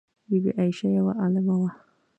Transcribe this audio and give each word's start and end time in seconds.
بی 0.27 0.37
بي 0.43 0.51
عایشه 0.57 0.87
یوه 0.97 1.13
عالمه 1.21 1.55
وه. 1.61 1.71